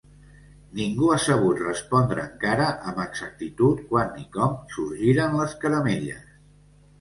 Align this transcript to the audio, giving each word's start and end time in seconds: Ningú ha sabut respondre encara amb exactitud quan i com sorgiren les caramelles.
Ningú 0.77 1.09
ha 1.15 1.17
sabut 1.25 1.59
respondre 1.65 2.23
encara 2.29 2.69
amb 2.93 3.03
exactitud 3.03 3.85
quan 3.93 4.17
i 4.23 4.27
com 4.39 4.57
sorgiren 4.79 5.39
les 5.43 5.55
caramelles. 5.67 6.27